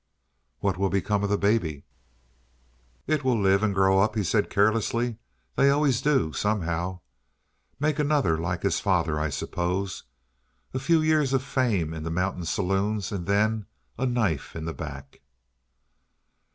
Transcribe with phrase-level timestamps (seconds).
[0.61, 1.83] "What will become of the baby?"
[3.05, 5.17] "It will live and grow up," he said carelessly.
[5.55, 7.01] "They always do, somehow.
[7.79, 10.05] Make another like his father, I suppose.
[10.73, 14.73] A few years of fame in the mountain saloons, and then a knife in the
[14.73, 15.21] back."